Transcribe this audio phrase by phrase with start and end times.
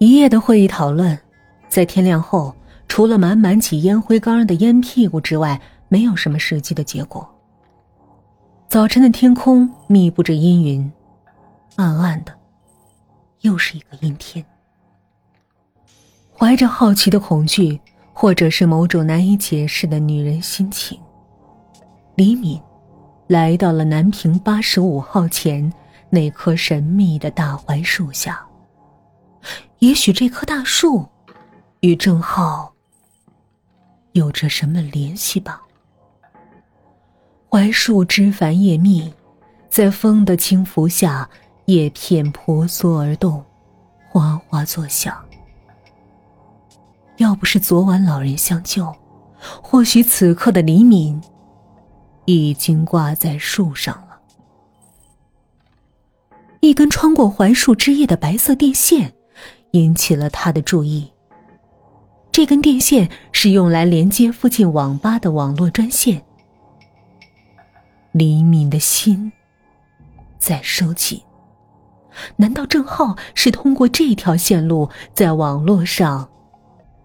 [0.00, 1.18] 一夜的会议讨论，
[1.68, 2.54] 在天亮后，
[2.88, 7.28] 除了满满起烟灰缸的烟屁股之外，没有什么实际的结果。
[8.66, 10.90] 早晨的天空密布着阴云，
[11.76, 12.32] 暗暗的，
[13.42, 14.42] 又是一个阴天。
[16.34, 17.78] 怀着好奇的恐惧，
[18.14, 20.98] 或者是某种难以解释的女人心情，
[22.14, 22.58] 李敏
[23.26, 25.70] 来到了南平八十五号前
[26.08, 28.42] 那棵神秘的大槐树下。
[29.80, 31.06] 也许这棵大树
[31.80, 32.72] 与郑浩
[34.12, 35.62] 有着什么联系吧。
[37.48, 39.12] 槐树枝繁叶密，
[39.70, 41.28] 在风的轻拂下，
[41.64, 43.42] 叶片婆娑而动，
[44.08, 45.18] 哗哗作响。
[47.16, 48.94] 要不是昨晚老人相救，
[49.62, 51.20] 或许此刻的李敏
[52.26, 54.20] 已经挂在树上了。
[56.60, 59.14] 一根穿过槐树枝叶的白色电线
[59.72, 61.10] 引起了他的注意。
[62.32, 66.22] 这根电线是用来连接附近网吧的网络专线。
[68.12, 69.32] 李敏的心
[70.38, 71.20] 在收紧。
[72.36, 76.28] 难道郑浩是通过这条线路在网络上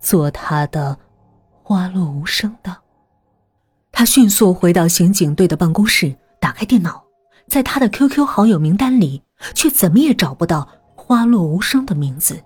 [0.00, 0.98] 做他的
[1.62, 2.76] 花落无声的？
[3.92, 7.04] 他迅速回到刑警队的办公室，打开电脑，
[7.48, 9.22] 在他的 QQ 好友名单里，
[9.54, 12.42] 却怎么也找不到“花落无声”的名字。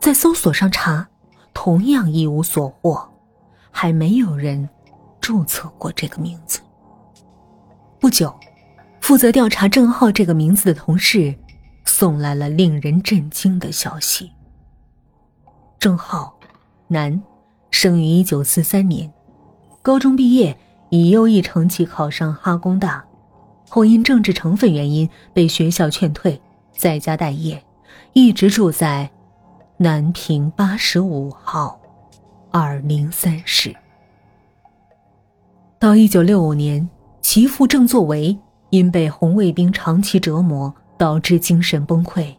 [0.00, 1.08] 在搜索上查，
[1.52, 3.08] 同样一无所获，
[3.70, 4.68] 还没有人
[5.20, 6.60] 注册过这个名字。
[8.00, 8.32] 不久，
[9.00, 11.34] 负责调查郑浩这个名字的同事
[11.84, 14.30] 送来了令人震惊的消息。
[15.80, 16.38] 郑浩，
[16.86, 17.20] 男，
[17.70, 19.12] 生于一九四三年，
[19.82, 20.56] 高中毕业，
[20.90, 23.04] 以优异成绩考上哈工大，
[23.68, 26.40] 后因政治成分原因被学校劝退，
[26.72, 27.64] 在家待业，
[28.12, 29.10] 一直住在
[29.80, 31.80] 南平八十五号
[32.50, 33.74] 二零三室。
[35.78, 36.88] 到一九六五年。
[37.20, 38.38] 其父郑作为
[38.70, 42.34] 因被红卫兵长期折磨，导致精神崩溃，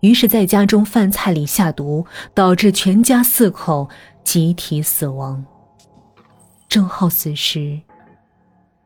[0.00, 2.04] 于是在家中饭菜里下毒，
[2.34, 3.88] 导致全家四口
[4.22, 5.42] 集体死亡。
[6.68, 7.80] 郑浩死时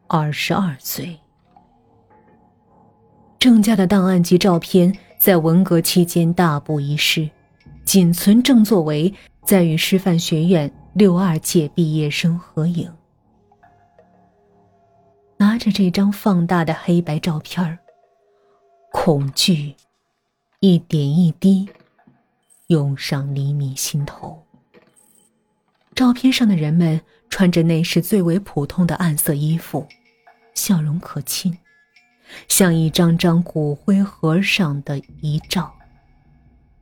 [0.06, 1.19] 二十二岁。
[3.41, 7.28] 郑家的档案及照片在文革期间大部遗失，
[7.88, 9.15] 仅存郑作为
[9.47, 12.93] 在与师范学院六二届毕业生合影。
[15.38, 17.78] 拿着这张放大的黑白照片
[18.93, 19.75] 恐惧
[20.60, 21.66] 一点一滴
[22.66, 24.44] 涌上李敏心头。
[25.94, 27.00] 照片上的人们
[27.31, 29.88] 穿着那时最为普通的暗色衣服，
[30.53, 31.56] 笑容可亲，
[32.48, 35.75] 像一张张骨灰盒上的遗照，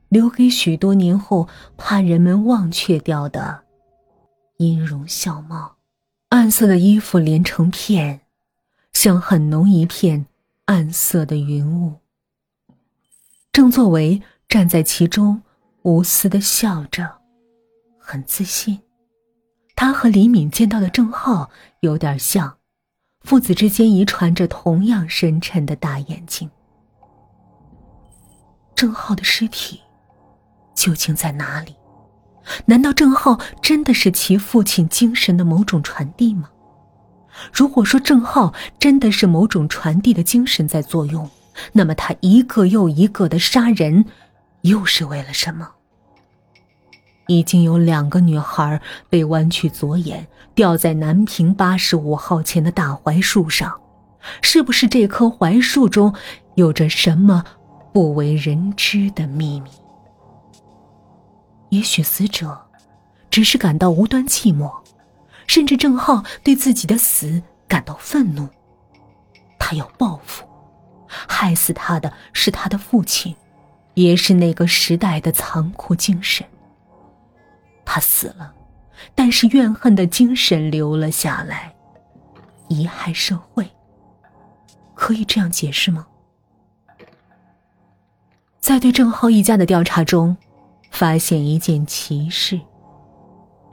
[0.09, 1.47] 留给许多年后
[1.77, 3.63] 怕人们忘却掉的
[4.57, 5.77] 音容笑貌。
[6.29, 8.21] 暗色的衣服连成片。
[8.93, 10.25] 像很浓一片
[10.65, 11.93] 暗色的云雾。
[13.51, 15.43] 郑作为站在其中，
[15.83, 17.07] 无私的笑着，
[17.99, 18.79] 很自信。
[19.75, 21.51] 他和李敏见到的郑浩
[21.81, 22.57] 有点像，
[23.21, 26.49] 父子之间遗传着同样深沉的大眼睛。
[28.73, 29.79] 郑浩的尸体
[30.77, 31.75] 究竟在哪里？
[32.65, 36.49] 难道郑浩真的是其父亲精神的某种传递吗？
[37.51, 41.29] 如果说郑浩真的是某种传递的精神在作用，
[41.73, 44.05] 那么他一个又一个的杀人，
[44.61, 45.67] 又是为了什么？
[47.27, 53.81] 已经有两个女孩被弯曲左眼，吊在南平八十五号前的大槐树上，
[54.41, 56.13] 是不是这棵槐树中
[56.55, 57.43] 有着什么
[57.91, 59.69] 不为人知的秘密？
[61.69, 62.67] 也许死者
[63.29, 64.71] 只是感到无端寂寞。
[65.47, 68.49] 甚至郑浩对自己的死感到愤怒，
[69.57, 70.45] 他要报复，
[71.07, 73.33] 害死他的是他的父亲，
[73.93, 76.45] 也是那个时代的残酷精神。
[77.85, 78.53] 他死了，
[79.15, 81.73] 但是怨恨的精神留了下来，
[82.67, 83.65] 遗害社会。
[84.93, 86.05] 可以这样解释吗？
[88.59, 90.35] 在对郑浩一家的调查中，
[90.91, 92.59] 发现一件奇事。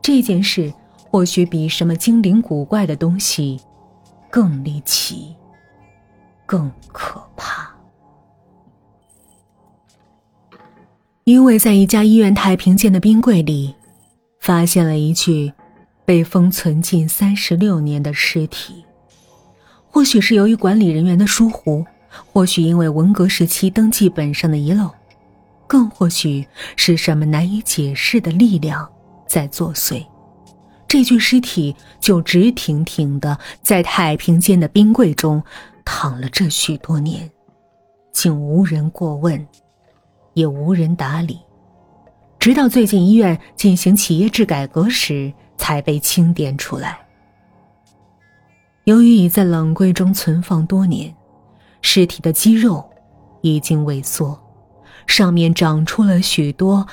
[0.03, 0.73] 这件事。
[1.11, 3.61] 或许比什么精灵古怪的东西
[4.29, 5.33] 更离奇、
[6.45, 7.73] 更可怕，
[11.23, 13.77] 因为在一家医院太平间的冰柜里，
[14.41, 15.53] 发现了一具
[16.05, 18.85] 被封存近三十六年的尸体。
[19.89, 21.87] 或许是由于管理人员的疏忽，
[22.33, 24.91] 或许因为文革时期登记本上的遗漏，
[25.67, 26.47] 更或许
[26.77, 28.91] 是什么难以解释的力量
[29.27, 30.05] 在作祟。
[30.87, 35.43] 这具尸体就直挺挺的在太平间的冰柜中
[35.85, 37.29] 躺了这许多年，
[38.13, 39.45] 竟无人过问，
[40.35, 41.41] 也无人打理，
[42.39, 46.99] 直到最近医院进行企业制改革时，才被清点出来。
[48.85, 51.13] 由于已在冷柜中存放多年，
[51.83, 52.89] 尸体的肌肉
[53.41, 54.39] 已经萎缩，
[55.07, 56.87] 上面长出了许多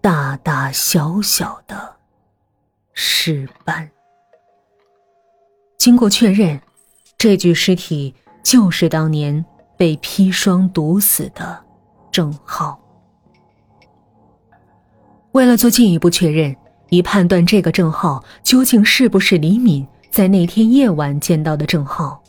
[0.00, 1.96] 大大小小的。
[2.92, 3.90] 尸斑。
[5.78, 6.60] 经过确认，
[7.16, 9.44] 这具尸体就是当年
[9.76, 11.58] 被砒霜毒死的
[12.12, 12.78] 郑浩。
[15.32, 16.54] 为了做进一步确认，
[16.90, 22.22] 以判断这个郑浩究竟是不是李敏在那天夜晚见到的郑浩，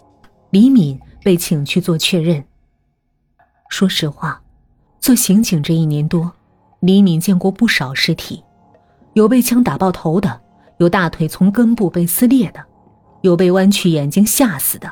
[0.51, 2.42] 李敏被请去做确认。
[3.69, 4.40] 说实话，
[5.01, 6.31] 做刑警这一年多，
[6.80, 8.44] 李敏见过不少尸体，
[9.13, 10.39] 有被枪打爆头的。
[10.77, 12.63] 有大腿从根部被撕裂的，
[13.21, 14.92] 有被弯曲眼睛吓死的，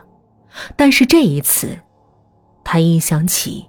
[0.75, 1.79] 但是这一次，
[2.63, 3.65] 他一想起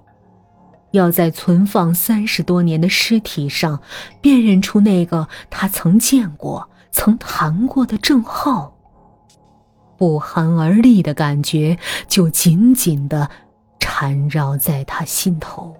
[0.91, 3.81] 要在存放三十多年的尸体上
[4.21, 8.77] 辨认出那个他曾见过、曾谈过的郑浩，
[9.97, 11.75] 不寒而栗的感觉
[12.07, 13.31] 就紧紧的
[13.79, 15.75] 缠绕在他心头。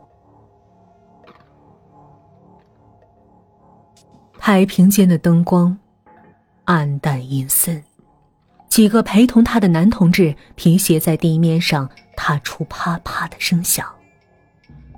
[4.43, 5.77] 太平间的灯光。
[6.65, 7.83] 暗淡阴森，
[8.67, 13.87] 几个陪同他的男同志皮鞋在地面上踏出啪啪的声响。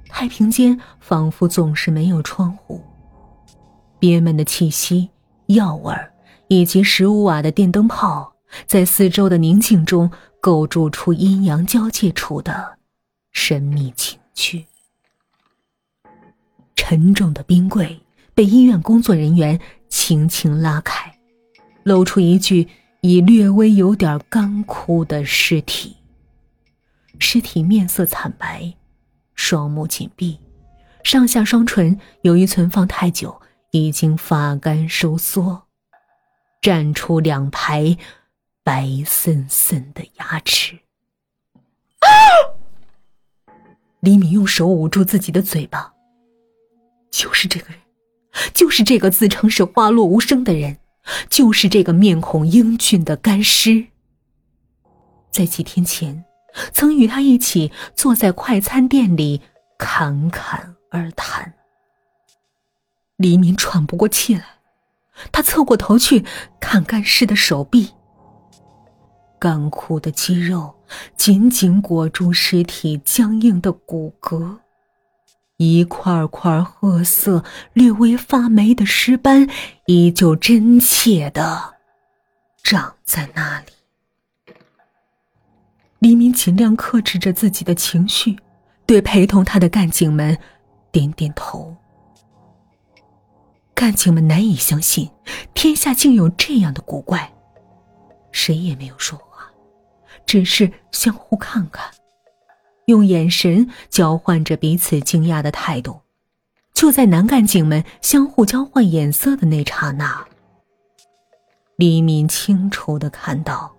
[0.07, 2.81] 太平间仿佛总是没有窗户，
[3.99, 5.09] 憋闷的气息、
[5.47, 5.93] 药味
[6.47, 8.33] 以及十五瓦的电灯泡，
[8.65, 12.77] 在四周的宁静中构筑出阴阳交界处的
[13.33, 14.65] 神秘情趣。
[16.77, 17.99] 沉重的冰柜
[18.33, 19.59] 被医院工作人员
[19.89, 21.11] 轻轻拉开。
[21.83, 22.67] 露出一具
[23.01, 25.97] 已略微有点干枯的尸体。
[27.19, 28.73] 尸体面色惨白，
[29.35, 30.39] 双目紧闭，
[31.03, 33.41] 上下双唇由于存放太久，
[33.71, 35.63] 已经发干收缩，
[36.61, 37.97] 绽出两排
[38.63, 40.79] 白森森的牙齿。
[43.99, 45.93] 李敏用手捂住自己的嘴巴。
[47.11, 47.79] 就是这个人，
[48.53, 50.77] 就是这个自称是花落无声的人。
[51.29, 53.87] 就是这个面孔英俊的干尸，
[55.29, 56.23] 在几天前，
[56.71, 59.41] 曾与他一起坐在快餐店里
[59.77, 61.55] 侃侃而谈。
[63.17, 64.45] 黎明喘不过气来，
[65.29, 66.23] 他侧过头去
[66.61, 67.91] 看干尸的手臂，
[69.37, 70.73] 干枯的肌肉
[71.17, 74.57] 紧紧裹住尸体僵硬的骨骼。
[75.63, 77.43] 一块块褐色、
[77.73, 79.47] 略微发霉的尸斑，
[79.85, 81.75] 依旧真切的
[82.61, 83.67] 长在那里。
[85.99, 88.37] 黎明尽量克制着自己的情绪，
[88.85, 90.37] 对陪同他的干警们
[90.91, 91.75] 点点头。
[93.73, 95.09] 干警们难以相信，
[95.53, 97.33] 天下竟有这样的古怪，
[98.31, 99.49] 谁也没有说话，
[100.25, 101.89] 只是相互看看。
[102.85, 106.01] 用眼神交换着彼此惊讶的态度，
[106.73, 110.25] 就在男干警们相互交换眼色的那刹那，
[111.77, 113.73] 李敏清楚的看到，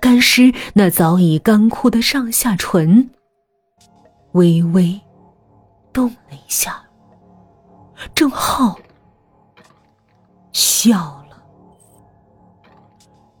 [0.00, 3.10] 干尸那早已干枯的上下唇
[4.32, 5.00] 微微
[5.92, 6.82] 动了一下，
[8.14, 8.78] 郑浩
[10.52, 10.98] 笑
[11.30, 11.42] 了。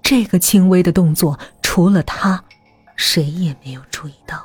[0.00, 2.42] 这个轻微的动作，除了他，
[2.96, 4.42] 谁也没有注意到。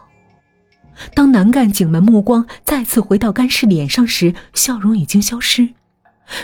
[1.14, 5.70] 当男干警们目光再次回到干尸脸上时，笑容已经消失，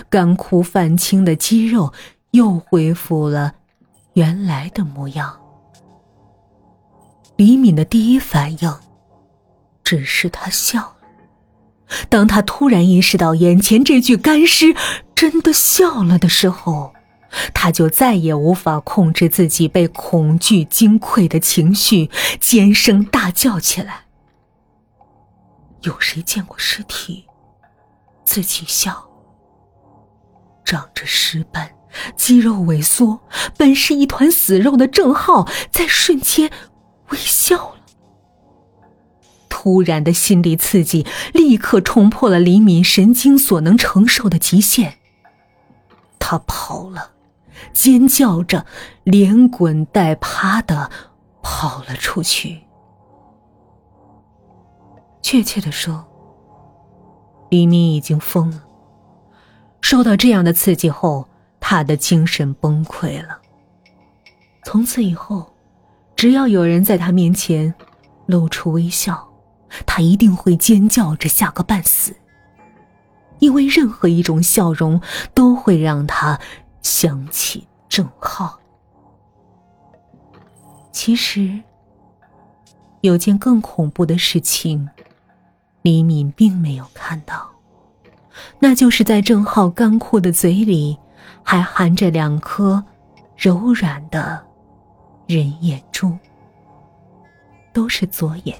[0.09, 1.93] 干枯泛青的肌肉
[2.31, 3.53] 又恢复了
[4.13, 5.39] 原来的模样。
[7.35, 8.75] 李敏的第一反应
[9.83, 10.95] 只是他笑了。
[12.09, 14.75] 当他突然意识到眼前这具干尸
[15.15, 16.93] 真的笑了的时候，
[17.53, 24.05] 他就再也无法控制自己被恐惧惊溃的情绪，尖声大叫起来。
[25.81, 27.25] 有谁见过尸体
[28.25, 29.05] 自己笑？
[30.65, 31.75] 长着尸斑、
[32.15, 33.19] 肌肉萎缩、
[33.57, 36.51] 本是一团死肉的郑浩，在瞬间
[37.09, 37.75] 微笑了。
[39.49, 44.99] 突然的心理刺激立刻冲破了李敏神经所能承受的极限，
[46.19, 47.13] 他跑了，
[47.73, 48.65] 尖叫着，
[49.03, 50.91] 连滚带爬的
[51.41, 52.61] 跑了出去。
[55.31, 56.03] 确切的说，
[57.51, 58.63] 李明已经疯了。
[59.79, 63.39] 受到这样的刺激后，他的精神崩溃了。
[64.63, 65.53] 从此以后，
[66.15, 67.71] 只要有人在他面前
[68.25, 69.29] 露出微笑，
[69.85, 72.11] 他一定会尖叫着吓个半死。
[73.37, 74.99] 因为任何一种笑容
[75.35, 76.39] 都会让他
[76.81, 78.59] 想起郑浩。
[80.91, 81.61] 其实，
[83.01, 84.89] 有件更恐怖的事情，
[85.81, 87.49] 李敏并没有看到。
[88.59, 90.97] 那就是在郑浩干枯的嘴里，
[91.43, 92.83] 还含着两颗
[93.35, 94.45] 柔软的
[95.27, 96.17] 人眼珠，
[97.73, 98.55] 都是左眼，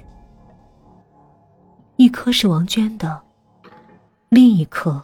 [1.96, 3.20] 一颗是王娟的，
[4.28, 5.02] 另一颗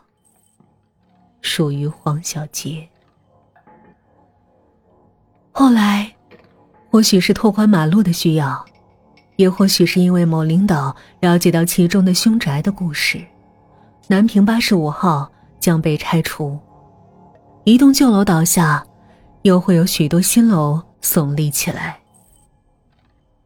[1.41, 2.87] 属于黄小杰。
[5.53, 6.15] 后来，
[6.91, 8.63] 或许是拓宽马路的需要，
[9.37, 13.25] 也或许是因为某领导了解到其中的凶宅的故事。
[14.09, 16.59] 南平八十五号将被拆除，
[17.65, 18.85] 一栋旧楼倒下，
[19.43, 21.99] 又会有许多新楼耸立起来。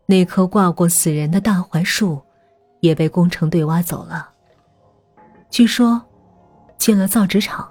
[0.06, 2.20] 那棵挂过死人的大槐树，
[2.80, 4.28] 也被工程队挖走了。
[5.49, 6.02] 据说，
[6.78, 7.68] 进了造纸厂。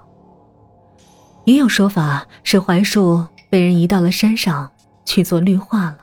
[1.44, 4.70] 也有说法是槐树被人移到了山上
[5.04, 5.98] 去做绿化了。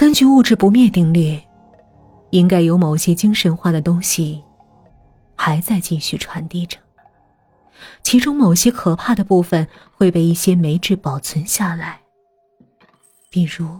[0.00, 1.38] 根据物质不灭定律，
[2.30, 4.42] 应该有某些精神化的东西。
[5.36, 6.78] 还在继续传递着，
[8.02, 12.00] 其中某些可怕的部分会被一些媒质保存下来，
[13.28, 13.78] 比如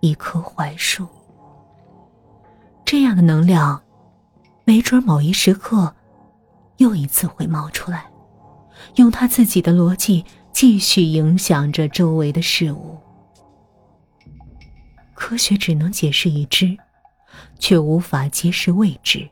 [0.00, 1.08] 一棵槐树。
[2.84, 3.82] 这样的能量，
[4.66, 5.94] 没准某一时刻
[6.76, 8.04] 又一次会冒出来，
[8.96, 12.98] 用他自己的逻辑继续影响着周围的事物。
[15.14, 16.76] 科学只能解释已知，
[17.58, 19.28] 却无法揭示未知。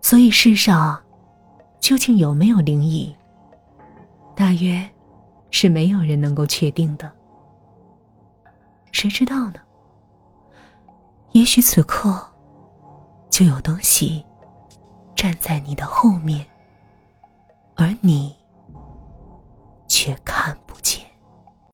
[0.00, 1.02] 所以，世上
[1.80, 3.14] 究竟有没有灵异，
[4.36, 4.88] 大约
[5.50, 7.10] 是没有人能够确定的。
[8.92, 9.60] 谁知道呢？
[11.32, 12.26] 也许此刻
[13.30, 14.24] 就有东西
[15.14, 16.44] 站在你的后面，
[17.76, 18.34] 而你
[19.86, 21.09] 却看不见。